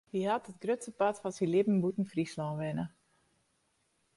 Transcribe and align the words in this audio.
Hy 0.13 0.21
hat 0.31 0.49
it 0.51 0.61
grutste 0.63 0.91
part 0.99 1.17
fan 1.21 1.33
syn 1.37 1.51
libben 1.53 1.81
bûten 1.83 2.09
Fryslân 2.11 2.57
wenne. 2.59 2.85